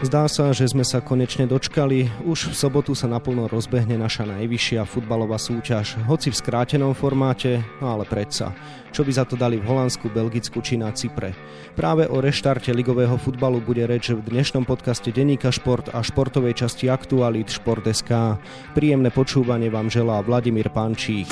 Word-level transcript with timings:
Zdá 0.00 0.24
sa, 0.32 0.48
že 0.56 0.64
sme 0.64 0.80
sa 0.80 1.04
konečne 1.04 1.44
dočkali. 1.44 2.24
Už 2.24 2.50
v 2.50 2.54
sobotu 2.56 2.96
sa 2.96 3.04
naplno 3.04 3.52
rozbehne 3.52 4.00
naša 4.00 4.24
najvyššia 4.24 4.88
futbalová 4.88 5.36
súťaž, 5.36 6.00
hoci 6.08 6.32
v 6.32 6.40
skrátenom 6.40 6.96
formáte, 6.96 7.60
no 7.84 7.92
ale 7.92 8.08
predsa. 8.08 8.56
Čo 8.96 9.04
by 9.04 9.12
za 9.12 9.28
to 9.28 9.36
dali 9.36 9.60
v 9.60 9.68
Holandsku, 9.68 10.08
Belgicku 10.08 10.64
či 10.64 10.80
na 10.80 10.88
Cypre? 10.96 11.36
Práve 11.76 12.08
o 12.08 12.16
reštarte 12.16 12.72
ligového 12.72 13.20
futbalu 13.20 13.60
bude 13.60 13.84
reč 13.84 14.08
v 14.08 14.24
dnešnom 14.24 14.64
podcaste 14.64 15.12
Deníka 15.12 15.52
Šport 15.52 15.92
a 15.92 16.00
športovej 16.00 16.56
časti 16.56 16.88
Aktualit 16.88 17.52
Šport.sk. 17.52 18.40
Príjemné 18.72 19.12
počúvanie 19.12 19.68
vám 19.68 19.92
želá 19.92 20.24
Vladimír 20.24 20.72
Pančík. 20.72 21.28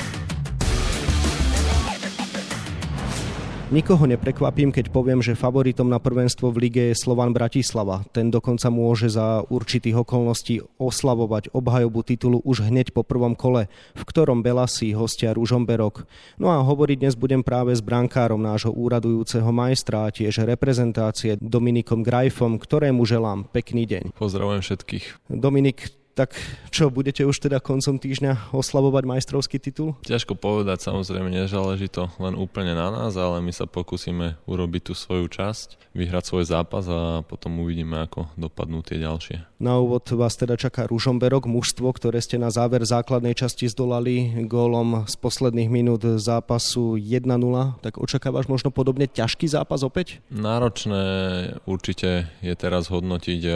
Nikoho 3.69 4.09
neprekvapím, 4.09 4.73
keď 4.73 4.89
poviem, 4.89 5.21
že 5.21 5.37
favoritom 5.37 5.93
na 5.93 6.01
prvenstvo 6.01 6.49
v 6.49 6.57
lige 6.73 6.89
je 6.89 6.97
Slovan 6.97 7.37
Bratislava. 7.37 8.01
Ten 8.17 8.33
dokonca 8.33 8.73
môže 8.73 9.13
za 9.13 9.45
určitých 9.45 10.09
okolností 10.09 10.65
oslavovať 10.81 11.53
obhajobu 11.53 12.01
titulu 12.01 12.41
už 12.49 12.65
hneď 12.65 12.97
po 12.97 13.05
prvom 13.05 13.37
kole, 13.37 13.69
v 13.93 14.03
ktorom 14.09 14.41
Belasi 14.41 14.97
hostia 14.97 15.37
Ružomberok. 15.37 16.09
No 16.41 16.49
a 16.49 16.65
hovoriť 16.65 16.97
dnes 16.97 17.13
budem 17.13 17.45
práve 17.45 17.77
s 17.77 17.85
brankárom 17.85 18.41
nášho 18.41 18.73
úradujúceho 18.73 19.53
majstra 19.53 20.09
a 20.09 20.13
tiež 20.17 20.49
reprezentácie 20.49 21.37
Dominikom 21.37 22.01
Grajfom, 22.01 22.57
ktorému 22.57 23.05
želám 23.05 23.53
pekný 23.53 23.85
deň. 23.85 24.17
Pozdravujem 24.17 24.65
všetkých. 24.65 25.29
Dominik, 25.29 25.93
tak 26.19 26.35
čo, 26.75 26.91
budete 26.91 27.23
už 27.23 27.39
teda 27.39 27.63
koncom 27.63 27.95
týždňa 27.95 28.51
oslavovať 28.51 29.07
majstrovský 29.07 29.63
titul? 29.63 29.95
Ťažko 30.03 30.35
povedať, 30.35 30.83
samozrejme 30.83 31.31
nezáleží 31.31 31.87
to 31.87 32.11
len 32.19 32.35
úplne 32.35 32.75
na 32.75 32.91
nás, 32.91 33.15
ale 33.15 33.39
my 33.39 33.55
sa 33.55 33.71
pokúsime 33.71 34.35
urobiť 34.51 34.91
tú 34.91 34.93
svoju 34.99 35.31
časť, 35.31 35.95
vyhrať 35.95 36.25
svoj 36.27 36.45
zápas 36.51 36.91
a 36.91 37.23
potom 37.23 37.63
uvidíme, 37.63 38.03
ako 38.03 38.27
dopadnú 38.35 38.83
tie 38.83 38.99
ďalšie. 38.99 39.47
Na 39.63 39.79
úvod 39.79 40.07
vás 40.15 40.35
teda 40.35 40.59
čaká 40.59 40.91
Ružomberok, 40.91 41.47
mužstvo, 41.47 41.91
ktoré 41.95 42.19
ste 42.19 42.39
na 42.39 42.51
záver 42.51 42.83
základnej 42.83 43.39
časti 43.39 43.71
zdolali 43.71 44.47
gólom 44.47 45.07
z 45.07 45.15
posledných 45.19 45.71
minút 45.71 46.03
zápasu 46.03 46.99
1-0. 46.99 47.27
Tak 47.83 47.99
očakávaš 47.99 48.47
možno 48.47 48.75
podobne 48.75 49.07
ťažký 49.07 49.51
zápas 49.51 49.83
opäť? 49.87 50.23
Náročné 50.31 51.03
určite 51.67 52.31
je 52.43 52.55
teraz 52.55 52.87
hodnotiť, 52.87 53.41
e, 53.47 53.53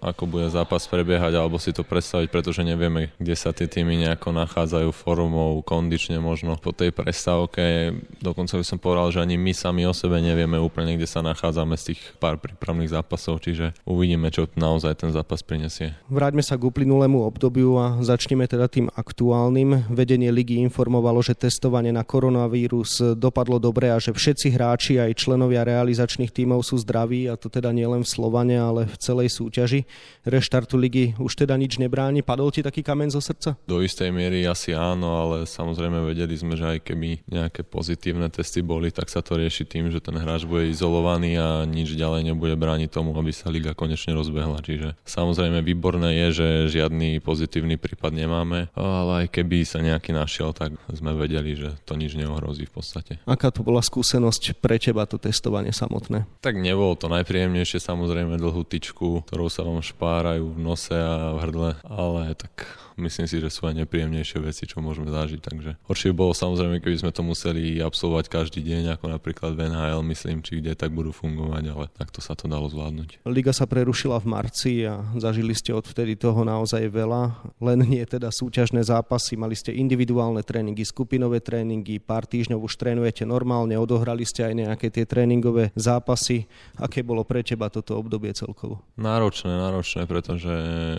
ako 0.00 0.22
bude 0.24 0.48
zápas 0.48 0.88
prebiehať, 0.88 1.36
alebo 1.36 1.60
si 1.60 1.76
to 1.76 1.84
predstaviť, 1.94 2.26
pretože 2.26 2.66
nevieme, 2.66 3.14
kde 3.22 3.38
sa 3.38 3.54
tie 3.54 3.70
týmy 3.70 4.02
nejako 4.02 4.34
nachádzajú 4.34 4.90
formou, 4.90 5.62
kondične 5.62 6.18
možno 6.18 6.58
po 6.58 6.74
tej 6.74 6.90
prestávke. 6.90 7.94
Dokonca 8.18 8.58
by 8.58 8.64
som 8.66 8.82
povedal, 8.82 9.14
že 9.14 9.22
ani 9.22 9.38
my 9.38 9.54
sami 9.54 9.86
o 9.86 9.94
sebe 9.94 10.18
nevieme 10.18 10.58
úplne, 10.58 10.98
kde 10.98 11.06
sa 11.06 11.22
nachádzame 11.22 11.78
z 11.78 11.94
tých 11.94 12.00
pár 12.18 12.42
prípravných 12.42 12.90
zápasov, 12.90 13.46
čiže 13.46 13.78
uvidíme, 13.86 14.26
čo 14.34 14.50
naozaj 14.58 15.06
ten 15.06 15.14
zápas 15.14 15.46
prinesie. 15.46 15.94
Vráťme 16.10 16.42
sa 16.42 16.58
k 16.58 16.66
uplynulému 16.66 17.22
obdobiu 17.22 17.78
a 17.78 18.02
začneme 18.02 18.50
teda 18.50 18.66
tým 18.66 18.90
aktuálnym. 18.90 19.86
Vedenie 19.86 20.34
ligy 20.34 20.58
informovalo, 20.58 21.22
že 21.22 21.38
testovanie 21.38 21.94
na 21.94 22.02
koronavírus 22.02 23.14
dopadlo 23.14 23.62
dobre 23.62 23.94
a 23.94 24.02
že 24.02 24.10
všetci 24.10 24.50
hráči 24.50 24.98
aj 24.98 25.22
členovia 25.22 25.62
realizačných 25.62 26.34
tímov 26.34 26.66
sú 26.66 26.80
zdraví 26.82 27.30
a 27.30 27.38
to 27.38 27.46
teda 27.46 27.70
nielen 27.70 28.02
v 28.02 28.10
Slovane, 28.10 28.56
ale 28.58 28.90
v 28.90 28.96
celej 28.96 29.30
súťaži. 29.36 29.84
Reštartu 30.24 30.80
ligy 30.80 31.12
už 31.20 31.44
teda 31.44 31.54
nič 31.60 31.76
nebráni. 31.84 32.24
Padol 32.24 32.48
ti 32.48 32.64
taký 32.64 32.80
kamen 32.80 33.12
zo 33.12 33.20
srdca? 33.20 33.60
Do 33.68 33.84
istej 33.84 34.10
miery 34.10 34.48
asi 34.48 34.72
áno, 34.72 35.08
ale 35.20 35.36
samozrejme 35.44 36.00
vedeli 36.04 36.34
sme, 36.34 36.56
že 36.56 36.76
aj 36.76 36.78
keby 36.88 37.28
nejaké 37.28 37.62
pozitívne 37.62 38.32
testy 38.32 38.64
boli, 38.64 38.88
tak 38.88 39.12
sa 39.12 39.20
to 39.20 39.36
rieši 39.36 39.68
tým, 39.68 39.92
že 39.92 40.00
ten 40.00 40.16
hráč 40.16 40.48
bude 40.48 40.72
izolovaný 40.72 41.36
a 41.36 41.62
nič 41.68 41.94
ďalej 41.94 42.32
nebude 42.32 42.56
brániť 42.56 42.88
tomu, 42.90 43.12
aby 43.14 43.30
sa 43.30 43.52
liga 43.52 43.76
konečne 43.76 44.16
rozbehla. 44.16 44.64
Čiže 44.64 44.96
samozrejme 45.04 45.60
výborné 45.60 46.26
je, 46.26 46.28
že 46.32 46.48
žiadny 46.80 47.20
pozitívny 47.20 47.76
prípad 47.76 48.16
nemáme, 48.16 48.72
ale 48.72 49.12
aj 49.24 49.26
keby 49.34 49.66
sa 49.68 49.84
nejaký 49.84 50.16
našiel, 50.16 50.56
tak 50.56 50.76
sme 50.92 51.12
vedeli, 51.12 51.56
že 51.58 51.76
to 51.84 51.98
nič 51.98 52.16
neohrozí 52.16 52.64
v 52.68 52.74
podstate. 52.74 53.12
Aká 53.28 53.52
to 53.52 53.66
bola 53.66 53.84
skúsenosť 53.84 54.58
pre 54.60 54.80
teba 54.80 55.04
to 55.04 55.20
testovanie 55.20 55.74
samotné? 55.74 56.24
Tak 56.40 56.56
nebolo 56.56 56.96
to 56.96 57.10
najpríjemnejšie, 57.10 57.82
samozrejme 57.82 58.40
dlhú 58.40 58.62
tyčku, 58.64 59.26
ktorou 59.28 59.48
sa 59.50 59.66
vám 59.66 59.84
špárajú 59.84 60.54
v 60.54 60.60
nose 60.60 60.94
a 60.94 61.36
v 61.36 61.38
hrdle, 61.44 61.63
ale 61.84 62.36
tak 62.36 62.66
myslím 62.96 63.26
si, 63.26 63.42
že 63.42 63.50
sú 63.50 63.66
aj 63.66 63.74
nepríjemnejšie 63.84 64.38
veci, 64.42 64.64
čo 64.66 64.78
môžeme 64.78 65.10
zažiť. 65.10 65.40
Takže 65.42 65.70
horšie 65.86 66.10
bolo 66.14 66.36
samozrejme, 66.36 66.78
keby 66.78 66.96
sme 67.00 67.10
to 67.10 67.22
museli 67.26 67.82
absolvovať 67.82 68.26
každý 68.30 68.60
deň, 68.62 68.98
ako 68.98 69.10
napríklad 69.10 69.58
v 69.58 69.70
NHL, 69.70 70.02
myslím, 70.10 70.42
či 70.44 70.62
kde 70.62 70.78
tak 70.78 70.94
budú 70.94 71.10
fungovať, 71.10 71.64
ale 71.74 71.84
takto 71.90 72.22
sa 72.22 72.38
to 72.38 72.46
dalo 72.46 72.70
zvládnuť. 72.70 73.26
Liga 73.26 73.50
sa 73.50 73.66
prerušila 73.66 74.20
v 74.22 74.26
marci 74.30 74.72
a 74.86 75.02
zažili 75.18 75.54
ste 75.54 75.74
odvtedy 75.74 76.14
toho 76.14 76.46
naozaj 76.46 76.86
veľa, 76.86 77.54
len 77.58 77.78
nie 77.86 78.02
teda 78.06 78.30
súťažné 78.30 78.86
zápasy, 78.86 79.34
mali 79.34 79.58
ste 79.58 79.74
individuálne 79.74 80.42
tréningy, 80.46 80.86
skupinové 80.86 81.42
tréningy, 81.42 81.98
pár 81.98 82.26
týždňov 82.28 82.62
už 82.62 82.74
trénujete 82.78 83.26
normálne, 83.26 83.74
odohrali 83.78 84.22
ste 84.22 84.46
aj 84.46 84.54
nejaké 84.54 84.86
tie 84.94 85.04
tréningové 85.04 85.74
zápasy. 85.74 86.46
Aké 86.78 87.02
bolo 87.02 87.22
pre 87.26 87.42
teba 87.42 87.70
toto 87.70 87.98
obdobie 87.98 88.30
celkovo? 88.34 88.82
Náročné, 88.98 89.50
náročné, 89.50 90.06
pretože 90.06 90.52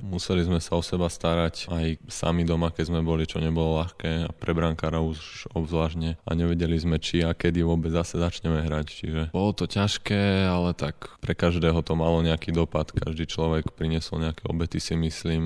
museli 0.04 0.44
sme 0.46 0.55
sa 0.60 0.76
o 0.76 0.84
seba 0.84 1.08
starať 1.08 1.72
aj 1.72 1.86
aj 1.86 2.02
sami 2.10 2.42
doma, 2.44 2.74
keď 2.74 2.90
sme 2.90 3.06
boli, 3.06 3.30
čo 3.30 3.38
nebolo 3.38 3.86
ľahké 3.86 4.26
a 4.26 4.32
pre 4.34 4.58
brankára 4.58 5.00
už 5.06 5.50
obzvláštne 5.54 6.18
a 6.18 6.30
nevedeli 6.34 6.76
sme, 6.82 6.98
či 6.98 7.22
a 7.22 7.38
kedy 7.38 7.62
vôbec 7.62 7.94
zase 7.94 8.18
začneme 8.18 8.66
hrať. 8.66 8.88
Čiže 8.90 9.22
bolo 9.30 9.54
to 9.54 9.70
ťažké, 9.70 10.50
ale 10.50 10.74
tak 10.74 11.14
pre 11.22 11.38
každého 11.38 11.86
to 11.86 11.94
malo 11.94 12.26
nejaký 12.26 12.50
dopad. 12.50 12.90
Každý 12.90 13.30
človek 13.30 13.78
priniesol 13.78 14.26
nejaké 14.26 14.50
obety 14.50 14.82
si 14.82 14.98
myslím. 14.98 15.44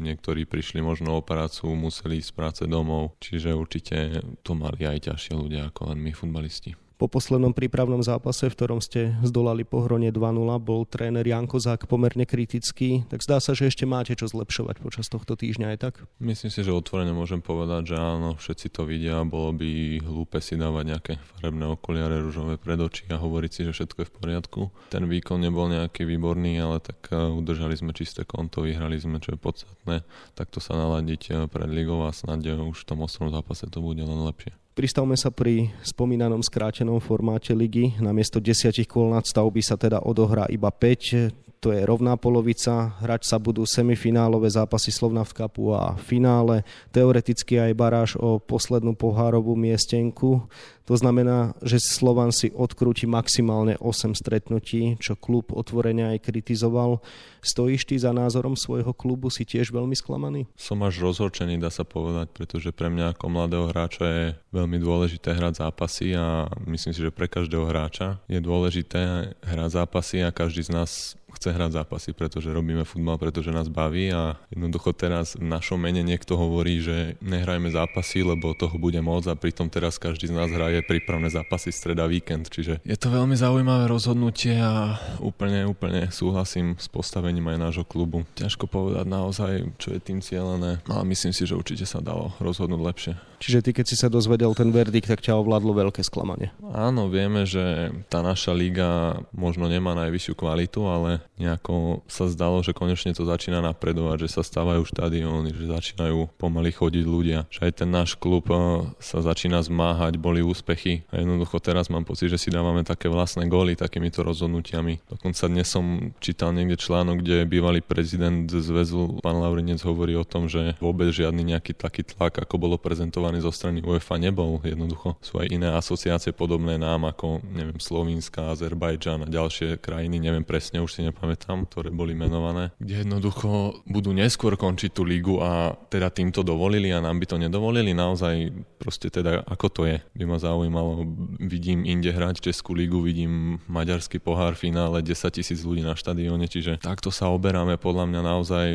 Niektorí 0.00 0.48
prišli 0.48 0.80
možno 0.80 1.20
o 1.20 1.24
prácu, 1.24 1.68
museli 1.76 2.18
ísť 2.24 2.30
z 2.32 2.36
práce 2.36 2.62
domov, 2.64 3.18
čiže 3.20 3.52
určite 3.52 4.24
to 4.40 4.56
mali 4.56 4.88
aj 4.88 5.12
ťažšie 5.12 5.34
ľudia 5.36 5.68
ako 5.68 5.92
len 5.92 5.98
my 6.00 6.12
futbalisti. 6.16 6.87
Po 6.98 7.06
poslednom 7.06 7.54
prípravnom 7.54 8.02
zápase, 8.02 8.50
v 8.50 8.58
ktorom 8.58 8.82
ste 8.82 9.14
zdolali 9.22 9.62
pohronie 9.62 10.10
2-0, 10.10 10.34
bol 10.58 10.82
tréner 10.82 11.22
Janko 11.22 11.62
Zák 11.62 11.86
pomerne 11.86 12.26
kritický, 12.26 13.06
tak 13.06 13.22
zdá 13.22 13.38
sa, 13.38 13.54
že 13.54 13.70
ešte 13.70 13.86
máte 13.86 14.18
čo 14.18 14.26
zlepšovať 14.26 14.82
počas 14.82 15.06
tohto 15.06 15.38
týždňa 15.38 15.66
aj 15.72 15.78
tak? 15.78 15.94
Myslím 16.18 16.50
si, 16.50 16.66
že 16.66 16.74
otvorene 16.74 17.14
môžem 17.14 17.38
povedať, 17.38 17.94
že 17.94 17.96
áno, 18.02 18.34
všetci 18.34 18.74
to 18.74 18.82
vidia, 18.82 19.22
bolo 19.22 19.54
by 19.54 20.02
hlúpe 20.02 20.42
si 20.42 20.58
dávať 20.58 20.84
nejaké 20.90 21.12
farebné 21.38 21.70
okuliare 21.70 22.18
rúžové 22.18 22.58
pred 22.58 22.82
oči 22.82 23.06
a 23.14 23.22
hovoriť 23.22 23.50
si, 23.54 23.60
že 23.62 23.78
všetko 23.78 23.98
je 24.02 24.08
v 24.10 24.14
poriadku. 24.18 24.60
Ten 24.90 25.06
výkon 25.06 25.38
nebol 25.38 25.70
nejaký 25.70 26.02
výborný, 26.02 26.58
ale 26.58 26.82
tak 26.82 27.14
eh, 27.14 27.30
udržali 27.30 27.78
sme 27.78 27.94
čisté 27.94 28.26
konto, 28.26 28.66
vyhrali 28.66 28.98
sme, 28.98 29.22
čo 29.22 29.32
je 29.34 29.38
podstatné. 29.38 30.02
Takto 30.34 30.58
sa 30.58 30.74
naladiť 30.74 31.46
pred 31.46 31.70
ligou 31.70 32.02
a 32.02 32.10
snáď 32.10 32.58
už 32.58 32.82
v 32.82 32.88
tom 32.90 33.06
osmom 33.06 33.30
zápase 33.30 33.70
to 33.70 33.78
bude 33.78 34.02
len 34.02 34.26
lepšie. 34.26 34.50
Pristavme 34.78 35.18
sa 35.18 35.34
pri 35.34 35.74
spomínanom 35.82 36.38
skrátenom 36.38 37.02
formáte 37.02 37.50
ligy. 37.50 37.98
Namiesto 37.98 38.38
desiatich 38.38 38.86
kôl 38.86 39.10
nadstavby 39.10 39.58
sa 39.58 39.74
teda 39.74 40.06
odohrá 40.06 40.46
iba 40.54 40.70
5 40.70 41.47
to 41.58 41.74
je 41.74 41.82
rovná 41.82 42.14
polovica. 42.14 42.94
Hrať 43.02 43.26
sa 43.26 43.36
budú 43.42 43.66
semifinálové 43.66 44.46
zápasy 44.46 44.94
Slovnaft 44.94 45.34
Cupu 45.34 45.74
a 45.74 45.98
finále. 45.98 46.62
Teoreticky 46.94 47.58
aj 47.58 47.72
baráž 47.74 48.10
o 48.14 48.38
poslednú 48.38 48.94
pohárovú 48.94 49.58
miestenku. 49.58 50.46
To 50.88 50.96
znamená, 50.96 51.52
že 51.60 51.76
Slovan 51.76 52.32
si 52.32 52.48
odkrúti 52.48 53.04
maximálne 53.04 53.76
8 53.76 54.16
stretnutí, 54.16 54.96
čo 54.96 55.20
klub 55.20 55.52
otvorene 55.52 56.16
aj 56.16 56.24
kritizoval. 56.24 57.04
Stojíš 57.44 57.84
ty 57.84 58.00
za 58.00 58.16
názorom 58.16 58.56
svojho 58.56 58.96
klubu, 58.96 59.28
si 59.28 59.44
tiež 59.44 59.68
veľmi 59.68 59.92
sklamaný? 59.92 60.48
Som 60.56 60.80
až 60.80 61.04
rozhorčený, 61.04 61.60
dá 61.60 61.68
sa 61.68 61.84
povedať, 61.84 62.32
pretože 62.32 62.72
pre 62.72 62.88
mňa 62.88 63.12
ako 63.12 63.26
mladého 63.28 63.68
hráča 63.68 64.04
je 64.08 64.26
veľmi 64.48 64.80
dôležité 64.80 65.36
hrať 65.36 65.60
zápasy 65.60 66.16
a 66.16 66.48
myslím 66.64 66.96
si, 66.96 67.04
že 67.04 67.12
pre 67.12 67.28
každého 67.28 67.68
hráča 67.68 68.24
je 68.24 68.40
dôležité 68.40 69.36
hrať 69.44 69.70
zápasy 69.76 70.24
a 70.24 70.32
každý 70.32 70.64
z 70.64 70.72
nás 70.72 71.20
chce 71.48 71.56
hrať 71.56 71.80
zápasy, 71.80 72.10
pretože 72.12 72.52
robíme 72.52 72.84
futbal, 72.84 73.16
pretože 73.16 73.48
nás 73.48 73.72
baví 73.72 74.12
a 74.12 74.36
jednoducho 74.52 74.92
teraz 74.92 75.32
v 75.32 75.48
našom 75.48 75.80
mene 75.80 76.04
niekto 76.04 76.36
hovorí, 76.36 76.84
že 76.84 77.16
nehrajme 77.24 77.72
zápasy, 77.72 78.20
lebo 78.20 78.52
toho 78.52 78.76
bude 78.76 79.00
môcť 79.00 79.32
a 79.32 79.40
pritom 79.40 79.72
teraz 79.72 79.96
každý 79.96 80.28
z 80.28 80.36
nás 80.36 80.52
hraje 80.52 80.84
prípravné 80.84 81.32
zápasy 81.32 81.72
streda 81.72 82.04
víkend, 82.04 82.52
čiže 82.52 82.84
je 82.84 82.96
to 83.00 83.08
veľmi 83.08 83.32
zaujímavé 83.32 83.88
rozhodnutie 83.88 84.60
a 84.60 85.00
úplne, 85.24 85.64
úplne 85.64 86.12
súhlasím 86.12 86.76
s 86.76 86.84
postavením 86.92 87.48
aj 87.48 87.72
nášho 87.72 87.84
klubu. 87.88 88.28
Ťažko 88.36 88.68
povedať 88.68 89.08
naozaj, 89.08 89.52
čo 89.80 89.96
je 89.96 90.04
tým 90.04 90.20
cieľené, 90.20 90.84
ale 90.84 91.02
myslím 91.08 91.32
si, 91.32 91.48
že 91.48 91.56
určite 91.56 91.88
sa 91.88 92.04
dalo 92.04 92.36
rozhodnúť 92.44 92.82
lepšie. 92.84 93.12
Čiže 93.38 93.62
ty, 93.62 93.70
keď 93.70 93.86
si 93.86 93.94
sa 93.94 94.10
dozvedel 94.10 94.50
ten 94.58 94.74
verdikt, 94.74 95.06
tak 95.06 95.22
ťa 95.22 95.38
ovládlo 95.38 95.70
veľké 95.70 96.02
sklamanie. 96.02 96.50
Áno, 96.74 97.06
vieme, 97.06 97.46
že 97.46 97.94
tá 98.10 98.18
naša 98.18 98.50
liga 98.50 99.22
možno 99.30 99.70
nemá 99.70 99.94
najvyššiu 99.94 100.34
kvalitu, 100.34 100.82
ale 100.90 101.22
nejako 101.38 102.02
sa 102.10 102.26
zdalo, 102.26 102.60
že 102.60 102.76
konečne 102.76 103.14
to 103.14 103.24
začína 103.24 103.62
napredovať, 103.62 104.26
že 104.26 104.38
sa 104.38 104.42
stávajú 104.42 104.84
štadióny, 104.84 105.54
že 105.54 105.70
začínajú 105.70 106.34
pomaly 106.36 106.74
chodiť 106.74 107.04
ľudia, 107.06 107.46
že 107.48 107.70
aj 107.70 107.72
ten 107.84 107.90
náš 107.90 108.18
klub 108.18 108.44
eh, 108.50 108.58
sa 108.98 109.22
začína 109.22 109.62
zmáhať, 109.62 110.18
boli 110.18 110.42
úspechy 110.42 111.06
a 111.14 111.22
jednoducho 111.22 111.62
teraz 111.62 111.86
mám 111.88 112.02
pocit, 112.02 112.28
že 112.28 112.38
si 112.38 112.50
dávame 112.50 112.82
také 112.82 113.06
vlastné 113.06 113.46
góly 113.46 113.78
takýmito 113.78 114.26
rozhodnutiami. 114.26 114.98
Dokonca 115.06 115.46
dnes 115.46 115.70
som 115.70 116.12
čítal 116.18 116.50
niekde 116.52 116.76
článok, 116.76 117.22
kde 117.22 117.46
bývalý 117.46 117.80
prezident 117.80 118.50
zväzu 118.50 119.22
pán 119.22 119.38
Laurinec 119.38 119.80
hovorí 119.86 120.18
o 120.18 120.26
tom, 120.26 120.50
že 120.50 120.74
vôbec 120.82 121.14
žiadny 121.14 121.54
nejaký 121.54 121.78
taký 121.78 122.02
tlak, 122.02 122.42
ako 122.42 122.58
bolo 122.58 122.76
prezentovaný 122.76 123.44
zo 123.44 123.54
strany 123.54 123.80
UEFA 123.84 124.18
nebol. 124.18 124.58
Jednoducho 124.66 125.14
sú 125.22 125.38
aj 125.38 125.46
iné 125.52 125.70
asociácie 125.70 126.34
podobné 126.34 126.80
nám, 126.80 127.06
ako 127.06 127.44
neviem, 127.54 127.78
Slovínska, 127.78 128.50
Azerbajdžan 128.50 129.24
a 129.24 129.28
ďalšie 129.30 129.78
krajiny, 129.78 130.18
neviem 130.18 130.42
presne, 130.42 130.82
už 130.82 130.98
si 130.98 131.00
nepamätám, 131.04 131.27
ktoré 131.34 131.90
boli 131.90 132.14
menované, 132.14 132.70
kde 132.78 133.04
jednoducho 133.04 133.82
budú 133.84 134.14
neskôr 134.14 134.54
končiť 134.54 134.90
tú 134.94 135.02
lígu 135.02 135.42
a 135.42 135.74
teda 135.90 136.08
týmto 136.08 136.46
dovolili 136.46 136.94
a 136.94 137.02
nám 137.02 137.18
by 137.18 137.26
to 137.28 137.36
nedovolili. 137.36 137.92
Naozaj 137.92 138.54
proste 138.78 139.10
teda 139.10 139.42
ako 139.44 139.66
to 139.68 139.82
je, 139.88 139.96
by 140.14 140.24
ma 140.24 140.38
zaujímalo. 140.38 141.04
Vidím 141.42 141.82
inde 141.82 142.14
hrať 142.14 142.52
Českú 142.52 142.72
lígu, 142.72 143.02
vidím 143.02 143.58
maďarský 143.66 144.22
pohár 144.22 144.54
finále, 144.54 145.02
10 145.02 145.14
tisíc 145.34 145.60
ľudí 145.66 145.82
na 145.82 145.98
štadióne, 145.98 146.46
čiže 146.46 146.78
takto 146.78 147.10
sa 147.10 147.28
oberáme 147.32 147.76
podľa 147.80 148.04
mňa 148.06 148.20
naozaj 148.22 148.68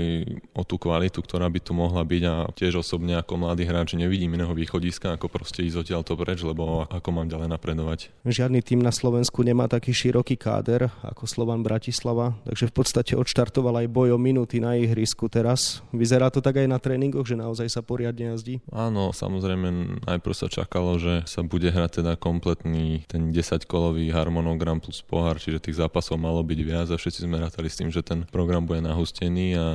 o 0.52 0.64
tú 0.68 0.76
kvalitu, 0.76 1.24
ktorá 1.24 1.48
by 1.48 1.60
tu 1.64 1.72
mohla 1.72 2.04
byť 2.04 2.24
a 2.28 2.36
tiež 2.52 2.84
osobne 2.84 3.16
ako 3.16 3.40
mladý 3.40 3.64
hráč 3.64 3.96
nevidím 3.96 4.36
iného 4.36 4.52
východiska, 4.52 5.16
ako 5.16 5.32
proste 5.32 5.64
ísť 5.64 5.88
odtiaľ 5.88 6.02
to 6.04 6.14
preč, 6.20 6.44
lebo 6.44 6.84
ako 6.90 7.10
mám 7.16 7.32
ďalej 7.32 7.48
napredovať. 7.54 8.00
Žiadny 8.28 8.60
tým 8.66 8.82
na 8.84 8.92
Slovensku 8.92 9.46
nemá 9.46 9.70
taký 9.72 9.96
široký 9.96 10.36
káder 10.36 10.92
ako 11.06 11.24
Slovan 11.30 11.64
Bratislava, 11.64 12.36
takže 12.46 12.70
v 12.70 12.74
podstate 12.76 13.14
odštartoval 13.16 13.84
aj 13.84 13.88
boj 13.92 14.16
o 14.16 14.20
minúty 14.20 14.60
na 14.60 14.76
ihrisku 14.76 15.28
teraz. 15.32 15.84
Vyzerá 15.96 16.30
to 16.30 16.44
tak 16.44 16.60
aj 16.60 16.68
na 16.68 16.80
tréningoch, 16.80 17.26
že 17.26 17.40
naozaj 17.40 17.68
sa 17.72 17.82
poriadne 17.82 18.36
jazdí? 18.36 18.60
Áno, 18.72 19.16
samozrejme 19.16 20.02
najprv 20.08 20.36
sa 20.36 20.48
čakalo, 20.52 21.00
že 21.00 21.24
sa 21.30 21.42
bude 21.44 21.72
hrať 21.72 22.04
teda 22.04 22.20
kompletný 22.20 23.06
ten 23.08 23.32
10-kolový 23.32 24.12
harmonogram 24.12 24.84
plus 24.84 25.00
pohár, 25.04 25.40
čiže 25.40 25.64
tých 25.64 25.80
zápasov 25.80 26.20
malo 26.20 26.44
byť 26.44 26.60
viac 26.64 26.88
a 26.92 27.00
všetci 27.00 27.26
sme 27.26 27.40
rátali 27.40 27.70
s 27.70 27.80
tým, 27.80 27.90
že 27.94 28.04
ten 28.04 28.26
program 28.28 28.66
bude 28.66 28.84
nahustený 28.84 29.48
a 29.56 29.66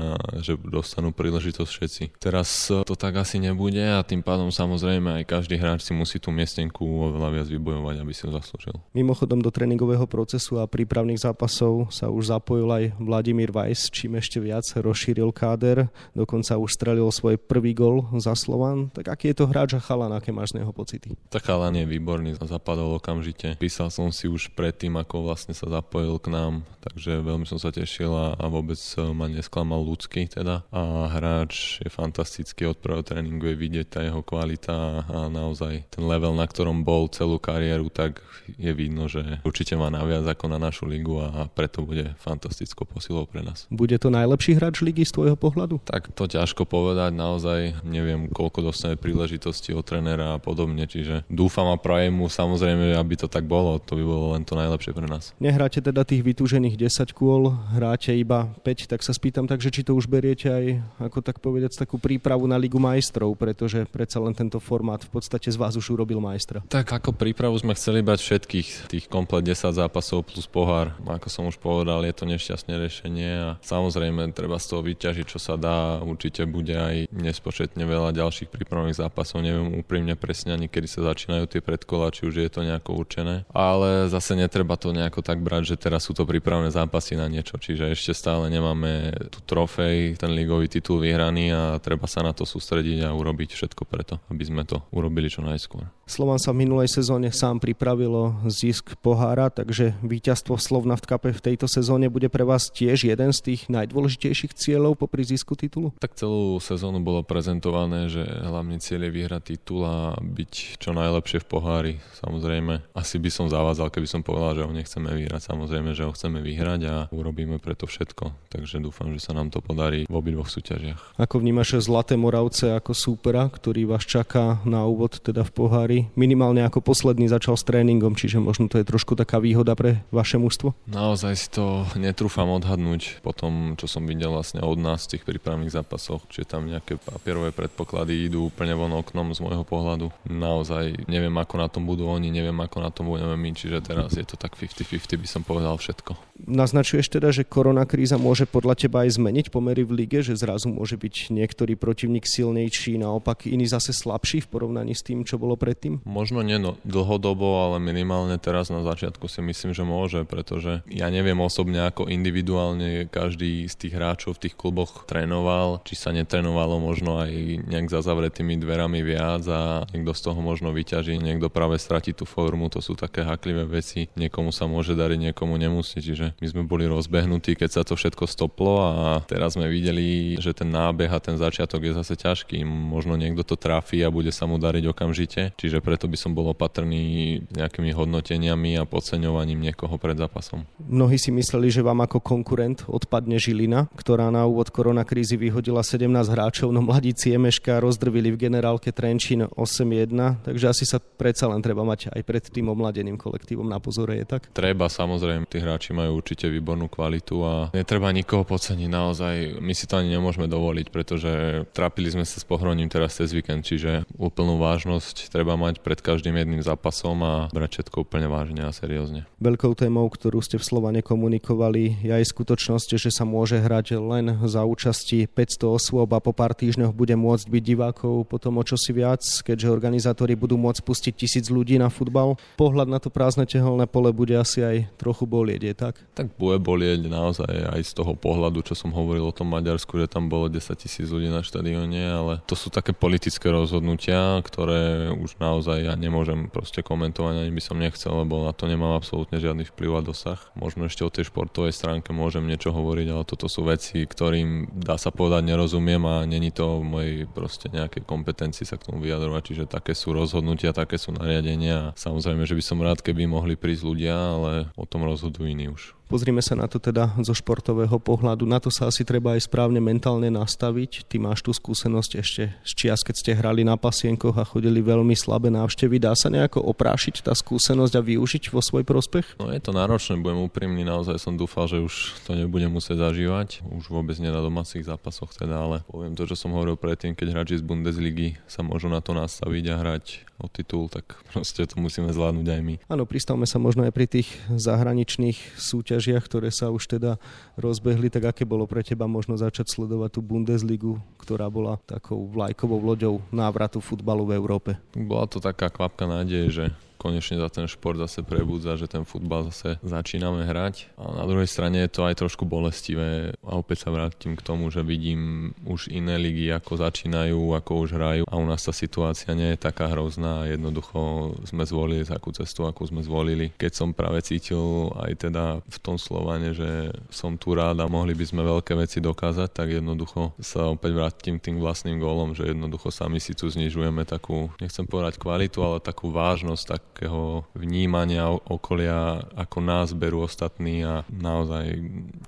že 0.42 0.58
dostanú 0.58 1.14
príležitosť 1.14 1.70
všetci. 1.70 2.02
Teraz 2.20 2.68
to 2.68 2.94
tak 2.98 3.16
asi 3.16 3.40
nebude 3.40 3.80
a 3.80 4.04
tým 4.04 4.20
pádom 4.20 4.50
samozrejme 4.50 5.22
aj 5.22 5.24
každý 5.28 5.56
hráč 5.56 5.86
si 5.86 5.92
musí 5.94 6.18
tú 6.18 6.34
miestenku 6.34 6.82
oveľa 6.84 7.28
viac 7.40 7.48
vybojovať, 7.48 7.96
aby 8.02 8.12
si 8.12 8.26
ho 8.26 8.30
zaslúžil. 8.34 8.76
Mimochodom 8.92 9.38
do 9.38 9.54
tréningového 9.54 10.04
procesu 10.10 10.58
a 10.58 10.66
prípravných 10.66 11.22
zápasov 11.22 11.94
sa 11.94 12.10
už 12.10 12.34
zapojil 12.34 12.57
aj 12.66 12.98
Vladimír 12.98 13.54
Vajs, 13.54 13.94
čím 13.94 14.18
ešte 14.18 14.42
viac 14.42 14.66
rozšíril 14.74 15.30
káder, 15.30 15.86
dokonca 16.18 16.58
už 16.58 16.74
strelil 16.74 17.06
svoj 17.14 17.38
prvý 17.38 17.78
gol 17.78 18.02
za 18.18 18.34
Slovan. 18.34 18.90
Tak 18.90 19.06
aký 19.06 19.30
je 19.30 19.36
to 19.38 19.46
hráč 19.46 19.78
a 19.78 19.80
chalan, 19.80 20.10
aké 20.10 20.34
máš 20.34 20.50
z 20.50 20.62
neho 20.62 20.74
pocity? 20.74 21.14
Tak 21.30 21.46
chalan 21.46 21.78
je 21.78 21.86
výborný, 21.86 22.34
zapadol 22.42 22.98
okamžite. 22.98 23.54
Písal 23.62 23.94
som 23.94 24.10
si 24.10 24.26
už 24.26 24.50
predtým, 24.58 24.98
ako 24.98 25.30
vlastne 25.30 25.54
sa 25.54 25.70
zapojil 25.70 26.18
k 26.18 26.34
nám, 26.34 26.66
takže 26.82 27.22
veľmi 27.22 27.46
som 27.46 27.62
sa 27.62 27.70
tešil 27.70 28.10
a, 28.10 28.34
a 28.34 28.44
vôbec 28.50 28.80
ma 29.14 29.30
nesklamal 29.30 29.78
ľudský 29.84 30.26
teda. 30.26 30.66
A 30.74 31.12
hráč 31.12 31.78
je 31.84 31.92
fantastický, 31.92 32.66
od 32.66 32.80
prvého 32.80 33.04
tréningu 33.04 33.52
je 33.52 33.60
vidieť 33.60 33.86
tá 33.86 34.00
jeho 34.02 34.24
kvalita 34.24 35.04
a 35.06 35.28
naozaj 35.28 35.86
ten 35.92 36.02
level, 36.08 36.32
na 36.32 36.48
ktorom 36.48 36.82
bol 36.82 37.06
celú 37.12 37.36
kariéru, 37.36 37.92
tak 37.92 38.24
je 38.56 38.72
vidno, 38.72 39.04
že 39.12 39.44
určite 39.44 39.76
má 39.76 39.92
naviac 39.92 40.24
ako 40.24 40.48
na 40.48 40.56
našu 40.56 40.88
ligu 40.88 41.20
a 41.20 41.44
preto 41.52 41.84
bude 41.84 42.16
fantastickou 42.38 42.86
posilou 42.86 43.26
pre 43.26 43.42
nás. 43.42 43.66
Bude 43.66 43.98
to 43.98 44.14
najlepší 44.14 44.54
hráč 44.54 44.86
ligy 44.86 45.02
z 45.02 45.10
tvojho 45.18 45.34
pohľadu? 45.34 45.82
Tak 45.82 46.14
to 46.14 46.30
ťažko 46.30 46.62
povedať, 46.70 47.10
naozaj 47.18 47.82
neviem, 47.82 48.30
koľko 48.30 48.70
dostane 48.70 48.94
príležitosti 48.94 49.74
od 49.74 49.82
trénera 49.82 50.38
a 50.38 50.38
podobne, 50.38 50.86
čiže 50.86 51.26
dúfam 51.26 51.66
a 51.74 51.76
prajem 51.76 52.14
mu 52.14 52.30
samozrejme, 52.30 52.94
aby 52.94 53.14
to 53.18 53.26
tak 53.26 53.42
bolo, 53.50 53.82
to 53.82 53.98
by 53.98 54.04
bolo 54.06 54.38
len 54.38 54.46
to 54.46 54.54
najlepšie 54.54 54.94
pre 54.94 55.10
nás. 55.10 55.34
Nehráte 55.42 55.82
teda 55.82 56.06
tých 56.06 56.22
vytúžených 56.22 56.78
10 56.78 57.10
kôl, 57.10 57.50
hráte 57.74 58.14
iba 58.14 58.54
5, 58.62 58.94
tak 58.94 59.02
sa 59.02 59.10
spýtam 59.10 59.50
takže, 59.50 59.74
či 59.74 59.82
to 59.82 59.98
už 59.98 60.06
beriete 60.06 60.46
aj 60.46 60.64
ako 61.10 61.18
tak 61.26 61.42
povedať 61.42 61.74
takú 61.74 61.98
prípravu 61.98 62.46
na 62.46 62.54
Ligu 62.54 62.78
majstrov, 62.78 63.34
pretože 63.34 63.82
predsa 63.90 64.22
len 64.22 64.36
tento 64.36 64.62
formát 64.62 65.02
v 65.02 65.10
podstate 65.10 65.50
z 65.50 65.58
vás 65.58 65.74
už 65.74 65.98
urobil 65.98 66.22
majstra. 66.22 66.62
Tak 66.70 66.94
ako 67.02 67.16
prípravu 67.16 67.58
sme 67.58 67.74
chceli 67.74 68.04
brať 68.04 68.20
všetkých, 68.22 68.68
tých 68.92 69.04
komplet 69.10 69.42
10 69.42 69.74
zápasov 69.74 70.28
plus 70.28 70.44
pohár. 70.44 70.92
Ako 71.08 71.32
som 71.32 71.48
už 71.48 71.56
povedal, 71.56 72.04
je 72.04 72.12
to 72.12 72.27
nešťastné 72.28 72.74
riešenie 72.76 73.30
a 73.40 73.48
samozrejme 73.64 74.30
treba 74.36 74.60
z 74.60 74.66
toho 74.68 74.82
vyťažiť, 74.84 75.26
čo 75.26 75.40
sa 75.40 75.56
dá. 75.56 76.04
Určite 76.04 76.44
bude 76.44 76.76
aj 76.76 77.08
nespočetne 77.14 77.88
veľa 77.88 78.12
ďalších 78.12 78.52
prípravných 78.52 78.98
zápasov. 78.98 79.40
Neviem 79.40 79.78
úprimne 79.78 80.18
presne 80.18 80.56
ani 80.56 80.66
kedy 80.66 80.88
sa 80.90 81.00
začínajú 81.14 81.48
tie 81.48 81.60
predkola, 81.62 82.12
či 82.12 82.26
už 82.26 82.34
je 82.42 82.50
to 82.50 82.66
nejako 82.66 82.98
určené. 82.98 83.48
Ale 83.54 84.10
zase 84.10 84.34
netreba 84.34 84.74
to 84.74 84.90
nejako 84.90 85.22
tak 85.22 85.38
brať, 85.38 85.74
že 85.74 85.76
teraz 85.78 86.04
sú 86.04 86.12
to 86.12 86.26
prípravné 86.26 86.72
zápasy 86.74 87.14
na 87.14 87.30
niečo. 87.30 87.54
Čiže 87.54 87.94
ešte 87.94 88.12
stále 88.16 88.50
nemáme 88.50 89.14
tu 89.30 89.38
trofej, 89.44 90.18
ten 90.18 90.34
ligový 90.34 90.66
titul 90.66 90.98
vyhraný 90.98 91.54
a 91.54 91.62
treba 91.78 92.10
sa 92.10 92.26
na 92.26 92.34
to 92.34 92.42
sústrediť 92.42 93.06
a 93.06 93.14
urobiť 93.14 93.54
všetko 93.54 93.86
preto, 93.86 94.18
aby 94.32 94.42
sme 94.42 94.66
to 94.66 94.82
urobili 94.90 95.30
čo 95.30 95.46
najskôr. 95.46 95.86
Slovan 96.08 96.40
sa 96.40 96.56
v 96.56 96.64
minulej 96.64 96.88
sezóne 96.88 97.28
sám 97.28 97.60
pripravilo 97.60 98.42
zisk 98.48 98.96
pohára, 99.04 99.52
takže 99.52 99.94
víťazstvo 100.00 100.56
Slovna 100.56 100.96
v 100.96 101.04
Kape 101.04 101.30
v 101.36 101.44
tejto 101.52 101.68
sezóne 101.70 102.08
bude 102.10 102.17
pre 102.26 102.42
vás 102.42 102.74
tiež 102.74 103.06
jeden 103.06 103.30
z 103.30 103.38
tých 103.38 103.70
najdôležitejších 103.70 104.58
cieľov 104.58 104.98
popri 104.98 105.22
zisku 105.22 105.54
titulu? 105.54 105.94
Tak 106.02 106.18
celú 106.18 106.58
sezónu 106.58 106.98
bolo 106.98 107.22
prezentované, 107.22 108.10
že 108.10 108.26
hlavný 108.26 108.82
cieľ 108.82 109.06
je 109.06 109.14
vyhrať 109.14 109.42
titul 109.54 109.86
a 109.86 110.18
byť 110.18 110.82
čo 110.82 110.90
najlepšie 110.90 111.38
v 111.38 111.46
pohári. 111.46 111.94
Samozrejme, 112.18 112.90
asi 112.98 113.22
by 113.22 113.30
som 113.30 113.46
zavádzal, 113.46 113.94
keby 113.94 114.08
som 114.10 114.26
povedal, 114.26 114.58
že 114.58 114.64
ho 114.66 114.72
nechceme 114.74 115.14
vyhrať. 115.14 115.46
Samozrejme, 115.46 115.94
že 115.94 116.02
ho 116.02 116.10
chceme 116.10 116.42
vyhrať 116.42 116.80
a 116.90 116.94
urobíme 117.14 117.62
preto 117.62 117.86
všetko. 117.86 118.50
Takže 118.50 118.82
dúfam, 118.82 119.14
že 119.14 119.22
sa 119.22 119.36
nám 119.36 119.54
to 119.54 119.62
podarí 119.62 120.08
v 120.08 120.14
obidvoch 120.18 120.50
súťažiach. 120.50 121.20
Ako 121.20 121.38
vnímaš 121.38 121.78
Zlaté 121.84 122.16
Moravce 122.16 122.72
ako 122.72 122.96
súpera, 122.96 123.44
ktorý 123.46 123.84
vás 123.84 124.08
čaká 124.08 124.64
na 124.64 124.88
úvod 124.88 125.20
teda 125.20 125.44
v 125.44 125.52
pohári? 125.52 125.98
Minimálne 126.16 126.64
ako 126.64 126.80
posledný 126.80 127.28
začal 127.28 127.60
s 127.60 127.68
tréningom, 127.68 128.16
čiže 128.16 128.40
možno 128.40 128.72
to 128.72 128.80
je 128.80 128.88
trošku 128.88 129.12
taká 129.12 129.36
výhoda 129.36 129.76
pre 129.76 130.00
vaše 130.08 130.40
mužstvo? 130.40 130.72
Naozaj 130.88 131.34
si 131.36 131.48
to 131.52 131.84
netrúfam 132.08 132.48
odhadnúť 132.48 133.20
po 133.20 133.36
tom, 133.36 133.76
čo 133.76 133.84
som 133.84 134.08
videl 134.08 134.32
vlastne 134.32 134.64
od 134.64 134.80
nás 134.80 135.04
v 135.04 135.16
tých 135.16 135.28
prípravných 135.28 135.68
zápasoch, 135.68 136.24
či 136.32 136.48
tam 136.48 136.64
nejaké 136.64 136.96
papierové 136.96 137.52
predpoklady 137.52 138.32
idú 138.32 138.48
úplne 138.48 138.72
von 138.72 138.96
oknom 138.96 139.36
z 139.36 139.44
môjho 139.44 139.64
pohľadu. 139.68 140.08
Naozaj 140.24 141.04
neviem, 141.04 141.34
ako 141.36 141.54
na 141.60 141.68
tom 141.68 141.84
budú 141.84 142.08
oni, 142.08 142.32
neviem, 142.32 142.56
ako 142.56 142.78
na 142.80 142.88
tom 142.88 143.12
budeme 143.12 143.36
my, 143.36 143.50
čiže 143.52 143.84
teraz 143.84 144.16
je 144.16 144.24
to 144.24 144.40
tak 144.40 144.56
50-50, 144.56 145.20
by 145.20 145.28
som 145.28 145.42
povedal 145.44 145.76
všetko. 145.76 146.16
Naznačuješ 146.46 147.10
teda, 147.10 147.34
že 147.34 147.42
korona 147.42 147.82
kríza 147.82 148.14
môže 148.14 148.46
podľa 148.46 148.78
teba 148.78 149.02
aj 149.02 149.18
zmeniť 149.18 149.50
pomery 149.50 149.82
v 149.82 150.06
lige, 150.06 150.22
že 150.22 150.38
zrazu 150.38 150.70
môže 150.70 150.94
byť 150.94 151.34
niektorý 151.34 151.74
protivník 151.74 152.24
silnejší, 152.24 153.02
naopak 153.02 153.50
iný 153.50 153.66
zase 153.66 153.90
slabší 153.90 154.46
v 154.46 154.50
porovnaní 154.54 154.94
s 154.94 155.02
tým, 155.02 155.26
čo 155.26 155.34
bolo 155.34 155.58
predtým? 155.58 156.06
Možno 156.06 156.46
nie 156.46 156.62
no, 156.62 156.78
dlhodobo, 156.86 157.66
ale 157.66 157.82
minimálne 157.82 158.38
teraz 158.38 158.70
na 158.70 158.86
začiatku 158.86 159.26
si 159.26 159.42
myslím, 159.42 159.74
že 159.74 159.82
môže, 159.82 160.22
pretože 160.22 160.86
ja 160.86 161.10
neviem 161.10 161.42
osobne, 161.42 161.82
ako 161.90 161.97
individuálne 162.06 163.10
každý 163.10 163.66
z 163.66 163.74
tých 163.74 163.96
hráčov 163.98 164.38
v 164.38 164.46
tých 164.46 164.54
kluboch 164.54 165.08
trénoval, 165.08 165.82
či 165.82 165.98
sa 165.98 166.14
netrénovalo 166.14 166.78
možno 166.78 167.18
aj 167.18 167.32
nejak 167.66 167.88
za 167.90 168.04
zavretými 168.04 168.60
dverami 168.60 169.02
viac 169.02 169.42
a 169.50 169.88
niekto 169.90 170.14
z 170.14 170.20
toho 170.30 170.38
možno 170.38 170.70
vyťaží, 170.70 171.18
niekto 171.18 171.50
práve 171.50 171.80
stratí 171.80 172.14
tú 172.14 172.28
formu, 172.28 172.68
to 172.68 172.78
sú 172.78 172.94
také 172.94 173.24
haklivé 173.24 173.64
veci, 173.64 174.12
niekomu 174.14 174.52
sa 174.52 174.68
môže 174.68 174.92
dariť, 174.92 175.32
niekomu 175.32 175.56
nemusí, 175.56 175.98
čiže 175.98 176.36
my 176.38 176.46
sme 176.46 176.62
boli 176.68 176.84
rozbehnutí, 176.84 177.56
keď 177.56 177.80
sa 177.80 177.82
to 177.82 177.96
všetko 177.96 178.28
stoplo 178.28 178.84
a 178.84 179.24
teraz 179.24 179.56
sme 179.56 179.72
videli, 179.72 180.36
že 180.36 180.52
ten 180.52 180.68
nábeh 180.68 181.08
a 181.08 181.22
ten 181.22 181.40
začiatok 181.40 181.88
je 181.88 181.92
zase 181.96 182.14
ťažký. 182.20 182.66
Možno 182.68 183.16
niekto 183.16 183.46
to 183.46 183.56
trafí 183.56 184.04
a 184.04 184.12
bude 184.12 184.34
sa 184.34 184.44
mu 184.44 184.60
dariť 184.60 184.84
okamžite, 184.90 185.56
čiže 185.56 185.80
preto 185.80 186.10
by 186.10 186.18
som 186.20 186.36
bol 186.36 186.50
opatrný 186.52 187.40
nejakými 187.54 187.94
hodnoteniami 187.94 188.76
a 188.76 188.84
podceňovaním 188.84 189.72
niekoho 189.72 189.96
pred 189.96 190.18
zápasom. 190.18 190.66
Mnohí 190.82 191.16
si 191.16 191.30
mysleli, 191.32 191.70
že 191.70 191.86
vám 191.88 192.04
ako 192.04 192.20
konkurent 192.20 192.84
odpadne 192.84 193.40
Žilina, 193.40 193.88
ktorá 193.96 194.28
na 194.28 194.44
úvod 194.44 194.68
koronakrízy 194.68 195.40
vyhodila 195.40 195.80
17 195.80 196.04
hráčov, 196.28 196.68
no 196.68 196.84
mladíci 196.84 197.32
Emeška 197.32 197.80
rozdrvili 197.80 198.28
v 198.36 198.44
generálke 198.48 198.92
Trenčín 198.92 199.48
8-1, 199.56 200.44
takže 200.44 200.66
asi 200.68 200.84
sa 200.84 201.00
predsa 201.00 201.48
len 201.48 201.64
treba 201.64 201.88
mať 201.88 202.12
aj 202.12 202.20
pred 202.28 202.44
tým 202.44 202.68
omladeným 202.68 203.16
kolektívom 203.16 203.64
na 203.64 203.80
pozore, 203.80 204.20
je 204.20 204.26
tak? 204.28 204.52
Treba, 204.52 204.92
samozrejme, 204.92 205.48
tí 205.48 205.64
hráči 205.64 205.96
majú 205.96 206.20
určite 206.20 206.52
výbornú 206.52 206.92
kvalitu 206.92 207.40
a 207.40 207.72
netreba 207.72 208.12
nikoho 208.12 208.44
podceniť 208.44 208.90
naozaj. 208.90 209.34
My 209.64 209.72
si 209.72 209.88
to 209.88 209.96
ani 209.96 210.12
nemôžeme 210.12 210.44
dovoliť, 210.50 210.86
pretože 210.92 211.64
trápili 211.72 212.12
sme 212.12 212.28
sa 212.28 212.36
s 212.36 212.44
pohroním 212.44 212.90
teraz 212.92 213.16
cez 213.16 213.32
víkend, 213.32 213.64
čiže 213.64 214.04
úplnú 214.20 214.60
vážnosť 214.60 215.30
treba 215.32 215.56
mať 215.56 215.80
pred 215.80 216.02
každým 216.02 216.36
jedným 216.36 216.60
zápasom 216.60 217.16
a 217.24 217.34
brať 217.54 217.80
všetko 217.80 218.04
úplne 218.04 218.26
vážne 218.26 218.66
a 218.66 218.74
seriózne. 218.74 219.24
Veľkou 219.38 219.78
témou, 219.78 220.10
ktorú 220.10 220.42
ste 220.42 220.58
v 220.58 220.66
Slovane 220.66 221.00
komunikovali, 221.00 221.77
komentovali 221.78 222.10
aj 222.10 222.24
skutočnosť, 222.34 222.88
že 222.98 223.10
sa 223.14 223.22
môže 223.22 223.60
hrať 223.60 224.00
len 224.00 224.34
za 224.48 224.66
účasti 224.66 225.30
500 225.30 225.76
osôb 225.78 226.10
a 226.10 226.18
po 226.18 226.34
pár 226.34 226.56
týždňoch 226.56 226.90
bude 226.94 227.14
môcť 227.14 227.46
byť 227.46 227.62
divákov 227.62 228.26
potom 228.26 228.58
o 228.58 228.64
čosi 228.64 228.90
viac, 228.90 229.22
keďže 229.22 229.70
organizátori 229.70 230.34
budú 230.34 230.58
môcť 230.58 230.82
pustiť 230.82 231.14
tisíc 231.14 231.46
ľudí 231.52 231.78
na 231.78 231.92
futbal. 231.92 232.34
Pohľad 232.58 232.88
na 232.90 232.98
to 232.98 233.12
prázdne 233.12 233.46
tehelné 233.46 233.86
pole 233.86 234.10
bude 234.10 234.34
asi 234.34 234.64
aj 234.64 234.76
trochu 234.98 235.28
bolieť, 235.28 235.60
je 235.62 235.74
tak? 235.74 235.94
Tak 236.18 236.34
bude 236.34 236.58
bolieť 236.58 237.06
naozaj 237.06 237.48
aj 237.48 237.80
z 237.84 237.92
toho 237.94 238.18
pohľadu, 238.18 238.64
čo 238.66 238.74
som 238.74 238.90
hovoril 238.90 239.28
o 239.28 239.34
tom 239.34 239.52
Maďarsku, 239.52 240.00
že 240.00 240.10
tam 240.10 240.26
bolo 240.26 240.50
10 240.50 240.58
tisíc 240.74 241.06
ľudí 241.06 241.30
na 241.30 241.44
štadióne, 241.44 242.02
ale 242.02 242.32
to 242.48 242.58
sú 242.58 242.72
také 242.72 242.90
politické 242.96 243.52
rozhodnutia, 243.52 244.40
ktoré 244.42 245.12
už 245.14 245.38
naozaj 245.38 245.86
ja 245.86 245.94
nemôžem 245.94 246.50
proste 246.50 246.82
komentovať, 246.82 247.46
ani 247.46 247.52
by 247.52 247.62
som 247.62 247.76
nechcel, 247.78 248.24
lebo 248.24 248.42
na 248.42 248.52
to 248.56 248.66
nemám 248.66 248.96
absolútne 248.96 249.38
žiadny 249.38 249.68
vplyv 249.68 250.00
a 250.00 250.02
dosah. 250.02 250.40
Možno 250.56 250.88
ešte 250.88 251.04
o 251.04 251.12
tej 251.12 251.28
športovej 251.28 251.67
stránke 251.74 252.14
môžem 252.14 252.46
niečo 252.46 252.70
hovoriť, 252.70 253.06
ale 253.10 253.24
toto 253.26 253.50
sú 253.50 253.66
veci, 253.66 254.06
ktorým 254.06 254.70
dá 254.78 254.96
sa 254.96 255.10
povedať 255.10 255.42
nerozumiem 255.42 256.02
a 256.06 256.24
není 256.24 256.54
to 256.54 256.80
v 256.80 256.84
mojej 256.86 257.14
proste 257.26 257.66
nejakej 257.68 258.06
kompetencii 258.06 258.64
sa 258.64 258.78
k 258.78 258.86
tomu 258.86 259.02
vyjadrovať, 259.02 259.42
čiže 259.42 259.64
také 259.66 259.98
sú 259.98 260.14
rozhodnutia, 260.14 260.70
také 260.70 260.96
sú 260.96 261.10
nariadenia. 261.10 261.92
Samozrejme, 261.98 262.46
že 262.46 262.54
by 262.54 262.62
som 262.62 262.78
rád, 262.78 263.02
keby 263.02 263.26
mohli 263.26 263.58
prísť 263.58 263.82
ľudia, 263.82 264.14
ale 264.14 264.52
o 264.78 264.86
tom 264.86 265.02
rozhodujú 265.02 265.50
iní 265.50 265.68
už. 265.74 265.97
Pozrime 266.08 266.40
sa 266.40 266.56
na 266.56 266.64
to 266.64 266.80
teda 266.80 267.12
zo 267.20 267.36
športového 267.36 268.00
pohľadu. 268.00 268.48
Na 268.48 268.56
to 268.56 268.72
sa 268.72 268.88
asi 268.88 269.04
treba 269.04 269.36
aj 269.36 269.44
správne 269.44 269.76
mentálne 269.76 270.32
nastaviť. 270.32 271.04
Ty 271.04 271.20
máš 271.20 271.44
tú 271.44 271.52
skúsenosť 271.52 272.10
ešte 272.16 272.48
z 272.64 272.72
čias, 272.72 273.04
keď 273.04 273.14
ste 273.20 273.36
hrali 273.36 273.60
na 273.60 273.76
pasienkoch 273.76 274.40
a 274.40 274.48
chodili 274.48 274.80
veľmi 274.80 275.12
slabé 275.12 275.52
návštevy. 275.52 276.00
Dá 276.00 276.16
sa 276.16 276.32
nejako 276.32 276.64
oprášiť 276.64 277.28
tá 277.28 277.36
skúsenosť 277.36 277.92
a 277.92 278.00
využiť 278.00 278.48
vo 278.48 278.64
svoj 278.64 278.88
prospech? 278.88 279.36
No 279.36 279.52
je 279.52 279.60
to 279.60 279.76
náročné, 279.76 280.16
budem 280.16 280.48
úprimný, 280.48 280.80
naozaj 280.80 281.20
som 281.20 281.36
dúfal, 281.36 281.68
že 281.68 281.76
už 281.76 282.24
to 282.24 282.32
nebudem 282.32 282.72
musieť 282.72 283.04
zažívať. 283.04 283.60
Už 283.68 283.92
vôbec 283.92 284.16
nie 284.16 284.32
na 284.32 284.40
domácich 284.40 284.88
zápasoch 284.88 285.36
teda, 285.36 285.60
ale 285.60 285.76
poviem 285.92 286.16
to, 286.16 286.24
čo 286.24 286.40
som 286.40 286.56
hovoril 286.56 286.80
predtým, 286.80 287.12
keď 287.12 287.36
hráči 287.36 287.60
z 287.60 287.68
Bundesligy 287.68 288.40
sa 288.48 288.64
môžu 288.64 288.88
na 288.88 289.04
to 289.04 289.12
nastaviť 289.12 289.64
a 289.68 289.76
hrať 289.76 290.27
o 290.38 290.46
titul, 290.46 290.86
tak 290.86 291.18
proste 291.34 291.66
to 291.66 291.82
musíme 291.82 292.08
zvládnuť 292.14 292.46
aj 292.46 292.60
my. 292.62 292.74
Áno, 292.86 293.04
pristavme 293.04 293.44
sa 293.44 293.58
možno 293.58 293.82
aj 293.82 293.92
pri 293.92 294.06
tých 294.06 294.30
zahraničných 294.54 295.58
súťažiach, 295.58 296.22
ktoré 296.22 296.54
sa 296.54 296.70
už 296.70 296.98
teda 296.98 297.18
rozbehli, 297.58 298.06
tak 298.08 298.30
aké 298.30 298.46
bolo 298.46 298.64
pre 298.70 298.86
teba 298.86 299.10
možno 299.10 299.34
začať 299.34 299.66
sledovať 299.74 300.18
tú 300.18 300.20
Bundesligu, 300.22 301.02
ktorá 301.18 301.50
bola 301.50 301.82
takou 301.82 302.30
vlajkovou 302.30 302.78
loďou 302.78 303.14
návratu 303.34 303.82
futbalu 303.82 304.30
v 304.30 304.32
Európe? 304.38 304.70
Bola 304.94 305.26
to 305.26 305.42
taká 305.42 305.68
kvapka 305.68 306.06
nádeje, 306.06 306.46
že 306.54 306.64
konečne 306.98 307.38
za 307.38 307.48
ten 307.48 307.70
šport 307.70 307.96
zase 307.96 308.26
prebudza, 308.26 308.74
že 308.74 308.90
ten 308.90 309.06
futbal 309.06 309.46
zase 309.48 309.78
začíname 309.86 310.44
hrať. 310.44 310.90
A 310.98 311.14
na 311.14 311.24
druhej 311.24 311.46
strane 311.46 311.86
je 311.86 311.90
to 311.94 312.04
aj 312.04 312.18
trošku 312.18 312.44
bolestivé 312.44 313.32
a 313.46 313.52
opäť 313.56 313.86
sa 313.86 313.94
vrátim 313.94 314.34
k 314.34 314.42
tomu, 314.42 314.68
že 314.74 314.82
vidím 314.82 315.54
už 315.64 315.88
iné 315.94 316.18
ligy, 316.18 316.50
ako 316.50 316.82
začínajú, 316.82 317.54
ako 317.54 317.70
už 317.86 317.90
hrajú 317.94 318.22
a 318.26 318.34
u 318.34 318.44
nás 318.44 318.66
tá 318.66 318.74
situácia 318.74 319.30
nie 319.32 319.54
je 319.54 319.62
taká 319.62 319.88
hrozná 319.94 320.50
jednoducho 320.50 321.32
sme 321.46 321.62
zvolili 321.62 322.02
takú 322.02 322.34
cestu, 322.34 322.66
akú 322.66 322.82
sme 322.88 323.04
zvolili. 323.06 323.54
Keď 323.54 323.72
som 323.72 323.94
práve 323.94 324.24
cítil 324.26 324.90
aj 324.98 325.28
teda 325.28 325.44
v 325.62 325.78
tom 325.78 326.00
Slovane, 326.00 326.56
že 326.56 326.90
som 327.12 327.38
tu 327.38 327.54
rád 327.54 327.78
a 327.84 327.86
mohli 327.86 328.16
by 328.16 328.24
sme 328.24 328.42
veľké 328.42 328.74
veci 328.74 328.98
dokázať, 328.98 329.48
tak 329.54 329.68
jednoducho 329.78 330.34
sa 330.42 330.72
opäť 330.72 330.92
vrátim 330.96 331.34
k 331.38 331.50
tým 331.50 331.56
vlastným 331.62 332.02
gólom, 332.02 332.32
že 332.34 332.50
jednoducho 332.50 332.90
sami 332.90 333.22
si 333.22 333.36
tu 333.38 333.46
znižujeme 333.46 334.02
takú, 334.08 334.50
nechcem 334.58 334.88
povedať 334.88 335.20
kvalitu, 335.20 335.62
ale 335.62 335.78
takú 335.78 336.10
vážnosť, 336.10 336.64
tak 336.64 336.80
takého 336.88 337.44
vnímania 337.52 338.32
okolia, 338.32 339.22
ako 339.36 339.58
nás 339.60 339.92
berú 339.92 340.24
ostatní 340.24 340.82
a 340.82 341.04
naozaj 341.12 341.78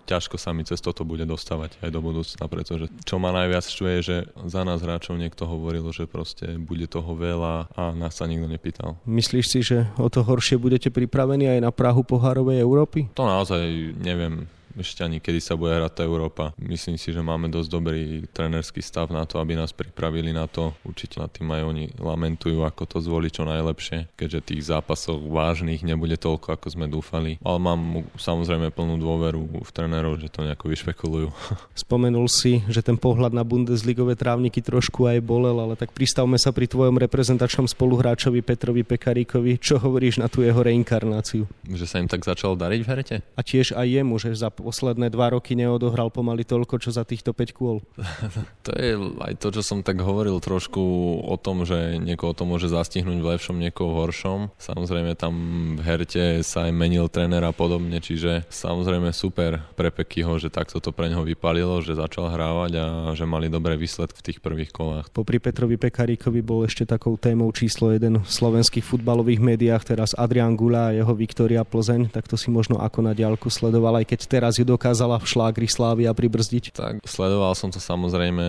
ťažko 0.07 0.37
sa 0.37 0.53
mi 0.53 0.63
cez 0.63 0.79
toto 0.79 1.03
bude 1.03 1.25
dostávať 1.25 1.81
aj 1.81 1.91
do 1.91 2.01
budúcna, 2.05 2.45
pretože 2.47 2.87
čo 3.03 3.17
ma 3.17 3.33
najviac 3.33 3.65
štve, 3.65 3.93
že 4.05 4.17
za 4.47 4.63
nás 4.63 4.85
hráčov 4.85 5.17
niekto 5.17 5.49
hovoril, 5.49 5.89
že 5.91 6.05
proste 6.07 6.61
bude 6.61 6.85
toho 6.87 7.17
veľa 7.17 7.73
a 7.75 7.91
nás 7.97 8.21
sa 8.21 8.29
nikto 8.29 8.47
nepýtal. 8.47 9.01
Myslíš 9.09 9.47
si, 9.49 9.61
že 9.65 9.89
o 9.99 10.07
to 10.13 10.23
horšie 10.23 10.61
budete 10.61 10.93
pripravení 10.93 11.49
aj 11.49 11.61
na 11.65 11.71
Prahu 11.73 12.05
pohárovej 12.05 12.61
Európy? 12.61 13.09
To 13.17 13.25
naozaj 13.25 13.97
neviem 13.99 14.47
ešte 14.81 15.05
ani 15.05 15.21
kedy 15.21 15.39
sa 15.39 15.55
bude 15.55 15.77
hrať 15.77 15.93
tá 15.93 16.03
Európa. 16.03 16.57
Myslím 16.57 16.97
si, 16.97 17.13
že 17.13 17.21
máme 17.21 17.53
dosť 17.53 17.69
dobrý 17.69 18.03
trénerský 18.33 18.81
stav 18.81 19.13
na 19.13 19.29
to, 19.29 19.37
aby 19.39 19.55
nás 19.55 19.71
pripravili 19.77 20.33
na 20.33 20.49
to. 20.49 20.73
Určite 20.83 21.21
na 21.21 21.29
tým 21.29 21.53
aj 21.53 21.63
oni 21.63 21.85
lamentujú, 22.01 22.65
ako 22.65 22.83
to 22.89 22.99
zvoliť 23.05 23.31
čo 23.31 23.45
najlepšie, 23.45 23.99
keďže 24.17 24.41
tých 24.53 24.63
zápasov 24.73 25.21
vážnych 25.29 25.85
nebude 25.85 26.17
toľko, 26.17 26.57
ako 26.57 26.67
sme 26.73 26.87
dúfali. 26.89 27.37
Ale 27.45 27.59
mám 27.61 28.09
samozrejme 28.17 28.73
plnú 28.73 28.97
dôveru 28.97 29.63
v 29.63 29.71
trénerov, 29.71 30.19
že 30.19 30.33
to 30.33 30.43
nejako 30.43 30.73
vyšpekulujú. 30.73 31.29
Spomenul 31.85 32.27
si, 32.27 32.65
že 32.67 32.81
ten 32.81 32.97
pohľad 32.97 33.37
na 33.37 33.45
Bundesligové 33.45 34.17
trávniky 34.17 34.65
trošku 34.65 35.07
aj 35.07 35.21
bolel, 35.21 35.57
ale 35.61 35.77
tak 35.77 35.93
pristavme 35.93 36.41
sa 36.41 36.51
pri 36.51 36.67
tvojom 36.67 36.97
reprezentačnom 36.97 37.69
spoluhráčovi 37.69 38.41
Petrovi 38.41 38.83
Pekaríkovi. 38.83 39.61
Čo 39.61 39.77
hovoríš 39.79 40.23
na 40.23 40.33
tú 40.33 40.41
jeho 40.41 40.59
reinkarnáciu? 40.61 41.45
Že 41.69 41.87
sa 41.87 42.01
im 42.01 42.09
tak 42.09 42.25
začalo 42.25 42.57
dariť 42.57 42.81
v 42.81 42.89
herete? 42.89 43.17
A 43.37 43.41
tiež 43.45 43.77
aj 43.77 43.87
jemu, 43.87 44.17
že 44.17 44.33
za 44.33 44.49
posledné 44.71 45.11
dva 45.11 45.35
roky 45.35 45.59
neodohral 45.59 46.15
pomaly 46.15 46.47
toľko, 46.47 46.79
čo 46.79 46.95
za 46.95 47.03
týchto 47.03 47.35
5 47.35 47.59
kôl. 47.59 47.83
to 48.67 48.71
je 48.79 48.95
aj 49.19 49.35
to, 49.43 49.51
čo 49.51 49.67
som 49.67 49.83
tak 49.83 49.99
hovoril 49.99 50.39
trošku 50.39 50.79
o 51.27 51.35
tom, 51.35 51.67
že 51.67 51.99
niekoho 51.99 52.31
to 52.31 52.47
môže 52.47 52.71
zastihnúť 52.71 53.19
v 53.19 53.31
lepšom, 53.35 53.59
niekoho 53.59 53.91
v 53.91 53.99
horšom. 54.07 54.39
Samozrejme 54.63 55.19
tam 55.19 55.35
v 55.75 55.83
herte 55.83 56.47
sa 56.47 56.71
aj 56.71 56.73
menil 56.73 57.11
tréner 57.11 57.43
a 57.43 57.51
podobne, 57.51 57.99
čiže 57.99 58.47
samozrejme 58.47 59.11
super 59.11 59.59
pre 59.75 59.91
Pekyho, 59.91 60.39
že 60.39 60.55
takto 60.55 60.79
to 60.79 60.95
pre 60.95 61.11
neho 61.11 61.27
vypalilo, 61.27 61.83
že 61.83 61.99
začal 61.99 62.31
hrávať 62.31 62.73
a 62.79 62.87
že 63.19 63.27
mali 63.27 63.51
dobré 63.51 63.75
výsledky 63.75 64.23
v 64.23 64.27
tých 64.31 64.39
prvých 64.39 64.71
kolách. 64.71 65.11
Popri 65.11 65.43
Petrovi 65.43 65.75
Pekaríkovi 65.75 66.45
bol 66.47 66.63
ešte 66.63 66.87
takou 66.87 67.19
témou 67.19 67.51
číslo 67.51 67.91
jeden 67.91 68.23
v 68.23 68.31
slovenských 68.31 68.87
futbalových 68.87 69.43
médiách, 69.43 69.83
teraz 69.83 70.15
Adrian 70.15 70.55
Gula 70.55 70.93
a 70.93 70.95
jeho 70.95 71.11
Viktoria 71.17 71.67
Plzeň, 71.67 72.13
tak 72.15 72.31
to 72.31 72.39
si 72.39 72.53
možno 72.53 72.79
ako 72.79 73.03
na 73.03 73.13
diálku 73.17 73.51
sledoval, 73.51 73.99
aj 73.99 74.07
keď 74.15 74.21
teraz 74.31 74.50
ju 74.59 74.65
dokázala 74.67 75.23
v 75.23 75.27
šlágri 75.29 75.69
Slávia 75.71 76.11
pribrzdiť? 76.11 76.75
Tak 76.75 76.95
sledoval 77.07 77.55
som 77.55 77.71
to 77.71 77.79
samozrejme, 77.79 78.47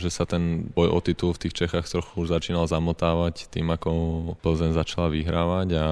že 0.00 0.10
sa 0.10 0.26
ten 0.26 0.66
boj 0.74 0.90
o 0.90 0.98
titul 0.98 1.36
v 1.36 1.46
tých 1.46 1.54
Čechách 1.66 1.86
trochu 1.86 2.24
už 2.24 2.32
začínal 2.32 2.64
zamotávať 2.64 3.52
tým, 3.52 3.68
ako 3.70 3.90
Plzeň 4.40 4.72
začala 4.72 5.12
vyhrávať 5.12 5.68
a 5.76 5.86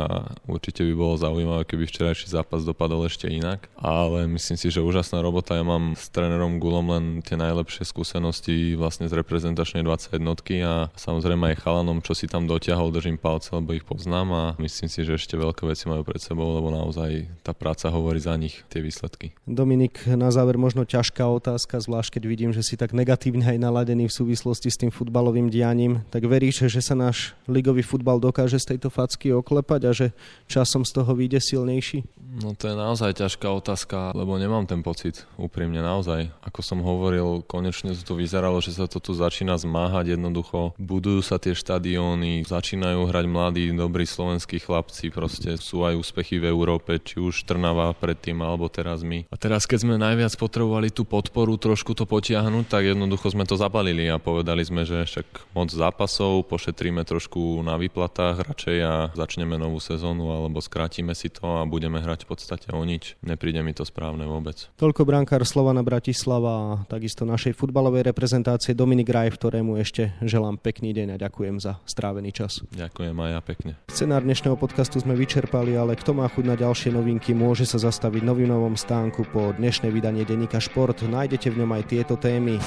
určite 0.49 0.87
by 0.87 0.95
bolo 0.97 1.15
zaujímavé, 1.21 1.69
keby 1.69 1.85
včerajší 1.85 2.33
zápas 2.33 2.65
dopadol 2.65 3.05
ešte 3.05 3.29
inak. 3.29 3.69
Ale 3.77 4.25
myslím 4.31 4.57
si, 4.57 4.73
že 4.73 4.81
úžasná 4.81 5.21
robota. 5.21 5.59
Ja 5.59 5.67
mám 5.67 5.99
s 5.99 6.09
trénerom 6.09 6.57
Gulom 6.57 6.89
len 6.89 7.05
tie 7.21 7.37
najlepšie 7.37 7.85
skúsenosti 7.85 8.79
vlastne 8.79 9.11
z 9.11 9.19
reprezentačnej 9.19 9.85
21 9.85 10.23
a 10.65 10.89
samozrejme 10.97 11.53
aj 11.53 11.61
chalanom, 11.61 12.01
čo 12.01 12.17
si 12.17 12.31
tam 12.31 12.49
dotiahol, 12.49 12.95
držím 12.95 13.21
palce, 13.21 13.53
lebo 13.53 13.77
ich 13.77 13.85
poznám 13.85 14.29
a 14.33 14.45
myslím 14.63 14.89
si, 14.89 15.05
že 15.05 15.19
ešte 15.19 15.35
veľké 15.37 15.67
veci 15.67 15.91
majú 15.91 16.07
pred 16.07 16.23
sebou, 16.23 16.57
lebo 16.57 16.73
naozaj 16.73 17.29
tá 17.45 17.53
práca 17.53 17.93
hovorí 17.93 18.23
za 18.23 18.33
nich 18.39 18.63
tie 18.73 18.81
výsledky. 18.81 19.28
Dominik, 19.49 20.05
na 20.07 20.29
záver 20.29 20.61
možno 20.61 20.85
ťažká 20.85 21.25
otázka, 21.25 21.81
zvlášť 21.81 22.19
keď 22.19 22.23
vidím, 22.29 22.51
že 22.53 22.67
si 22.67 22.77
tak 22.77 22.93
negatívne 22.93 23.45
aj 23.45 23.59
naladený 23.59 24.09
v 24.09 24.17
súvislosti 24.17 24.69
s 24.69 24.81
tým 24.81 24.93
futbalovým 24.93 25.49
dianím. 25.49 26.05
Tak 26.13 26.29
veríš, 26.29 26.69
že 26.69 26.81
sa 26.85 26.99
náš 26.99 27.33
ligový 27.49 27.81
futbal 27.81 28.21
dokáže 28.21 28.61
z 28.61 28.77
tejto 28.77 28.89
facky 28.93 29.33
oklepať 29.33 29.81
a 29.89 29.93
že 29.95 30.07
časom 30.51 30.85
z 30.85 30.93
toho 30.97 31.13
vyjde 31.17 31.41
silnejší? 31.41 32.05
No 32.29 32.53
to 32.53 32.69
je 32.69 32.77
naozaj 32.77 33.25
ťažká 33.25 33.49
otázka, 33.49 34.13
lebo 34.13 34.37
nemám 34.37 34.69
ten 34.69 34.85
pocit, 34.85 35.25
úprimne 35.41 35.81
naozaj. 35.81 36.29
Ako 36.45 36.61
som 36.61 36.85
hovoril, 36.85 37.41
konečne 37.49 37.97
to 37.97 38.13
vyzeralo, 38.13 38.61
že 38.61 38.77
sa 38.77 38.85
to 38.85 39.01
tu 39.01 39.17
začína 39.17 39.57
zmáhať 39.57 40.21
jednoducho. 40.21 40.77
Budujú 40.77 41.25
sa 41.25 41.41
tie 41.41 41.57
štadióny, 41.57 42.45
začínajú 42.45 43.09
hrať 43.09 43.27
mladí, 43.27 43.65
dobrí 43.73 44.05
slovenskí 44.05 44.61
chlapci, 44.61 45.09
proste 45.09 45.57
sú 45.57 45.89
aj 45.89 45.97
úspechy 45.97 46.37
v 46.37 46.53
Európe, 46.53 47.01
či 47.01 47.17
už 47.17 47.49
Trnava 47.49 47.97
predtým, 47.97 48.45
alebo 48.45 48.69
teraz 48.69 49.01
my. 49.01 49.18
A 49.27 49.37
teraz, 49.41 49.67
keď 49.67 49.79
sme 49.83 49.95
najviac 49.99 50.39
potrebovali 50.39 50.95
tú 50.95 51.03
podporu 51.03 51.59
trošku 51.59 51.99
to 51.99 52.07
potiahnuť, 52.07 52.65
tak 52.71 52.87
jednoducho 52.95 53.35
sme 53.35 53.43
to 53.43 53.59
zapalili 53.59 54.07
a 54.07 54.23
povedali 54.23 54.63
sme, 54.63 54.87
že 54.87 55.03
však 55.03 55.57
moc 55.59 55.73
zápasov, 55.75 56.47
pošetríme 56.47 57.03
trošku 57.03 57.59
na 57.67 57.75
výplatách 57.75 58.47
radšej 58.47 58.77
a 58.85 58.95
začneme 59.17 59.59
novú 59.59 59.83
sezónu 59.83 60.31
alebo 60.31 60.63
skrátime 60.63 61.17
si 61.17 61.33
to 61.33 61.59
a 61.59 61.67
budeme 61.67 61.99
hrať 61.99 62.25
v 62.25 62.29
podstate 62.31 62.67
o 62.71 62.83
nič. 62.85 63.19
Nepríde 63.25 63.65
mi 63.65 63.73
to 63.75 63.83
správne 63.89 64.29
vôbec. 64.29 64.71
Toľko 64.79 65.03
brankár 65.09 65.43
Slovana 65.49 65.81
Bratislava 65.81 66.53
a 66.55 66.69
takisto 66.87 67.25
našej 67.25 67.57
futbalovej 67.57 68.07
reprezentácie 68.07 68.77
Dominik 68.77 69.09
Raj, 69.09 69.35
ktorému 69.41 69.81
ešte 69.81 70.15
želám 70.21 70.61
pekný 70.61 70.93
deň 70.93 71.17
a 71.17 71.21
ďakujem 71.21 71.57
za 71.63 71.81
strávený 71.89 72.31
čas. 72.37 72.61
Ďakujem 72.75 73.17
aj 73.17 73.31
ja 73.33 73.41
pekne. 73.41 73.73
Scenár 73.89 74.23
dnešného 74.23 74.59
podcastu 74.61 75.01
sme 75.01 75.17
vyčerpali, 75.17 75.75
ale 75.79 75.97
kto 75.97 76.13
má 76.13 76.27
chuť 76.29 76.45
na 76.45 76.57
ďalšie 76.59 76.93
novinky, 76.93 77.33
môže 77.33 77.65
sa 77.65 77.81
zastaviť 77.81 78.23
novým 78.23 78.51
novom 78.51 78.75
stánku 79.09 79.25
po 79.33 79.57
dnešné 79.57 79.89
vydanie 79.89 80.21
denníka 80.29 80.61
Šport. 80.61 81.01
Nájdete 81.01 81.49
v 81.49 81.65
ňom 81.65 81.81
aj 81.81 81.83
tieto 81.89 82.21
témy. 82.21 82.61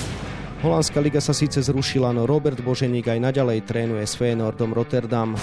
Holandská 0.66 0.98
liga 0.98 1.22
sa 1.22 1.38
síce 1.38 1.62
zrušila, 1.62 2.10
no 2.18 2.26
Robert 2.26 2.58
Boženík 2.66 3.14
aj 3.14 3.30
naďalej 3.30 3.62
trénuje 3.62 4.02
s 4.02 4.18
Feyenoordom 4.18 4.74
Rotterdam. 4.74 5.38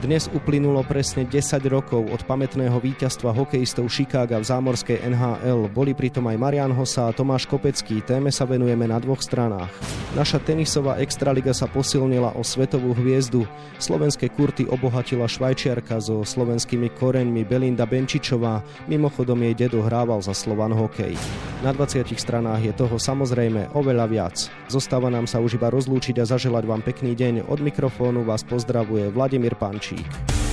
Dnes 0.00 0.32
uplynulo 0.32 0.80
presne 0.80 1.28
10 1.28 1.60
rokov 1.68 2.08
od 2.08 2.24
pamätného 2.24 2.72
víťazstva 2.80 3.36
hokejistov 3.36 3.92
Chicaga 3.92 4.40
v 4.40 4.48
zámorskej 4.48 4.96
NHL. 5.04 5.68
Boli 5.68 5.92
pritom 5.92 6.24
aj 6.24 6.40
Marian 6.40 6.72
Hosa 6.72 7.12
a 7.12 7.12
Tomáš 7.12 7.44
Kopecký. 7.44 8.00
Téme 8.00 8.32
sa 8.32 8.48
venujeme 8.48 8.88
na 8.88 8.96
dvoch 8.96 9.20
stranách. 9.20 9.68
Naša 10.16 10.40
tenisová 10.40 10.96
extraliga 11.04 11.52
sa 11.52 11.68
posilnila 11.68 12.32
o 12.32 12.40
svetovú 12.40 12.96
hviezdu. 12.96 13.44
Slovenské 13.76 14.32
kurty 14.32 14.64
obohatila 14.72 15.28
švajčiarka 15.28 16.00
so 16.00 16.24
slovenskými 16.24 16.88
koreňmi 16.96 17.44
Belinda 17.44 17.84
Benčičová. 17.84 18.64
Mimochodom 18.88 19.36
jej 19.44 19.52
dedo 19.52 19.84
hrával 19.84 20.24
za 20.24 20.32
Slovan 20.32 20.72
hokej. 20.72 21.12
Na 21.60 21.76
20 21.76 22.08
stranách 22.16 22.64
je 22.64 22.72
toho 22.72 22.96
samozrejme 22.96 23.76
oveľa 23.76 24.06
viac. 24.08 24.36
Zostáva 24.72 25.12
nám 25.12 25.28
sa 25.28 25.44
už 25.44 25.60
iba 25.60 25.68
rozlúčiť 25.68 26.24
a 26.24 26.24
zaželať 26.24 26.64
vám 26.64 26.80
pekný 26.80 27.12
deň. 27.12 27.52
Od 27.52 27.60
mikrofónu 27.60 28.24
vás 28.24 28.40
pozdravuje 28.48 29.12
Vladimír 29.12 29.52
cheek. 29.90 30.49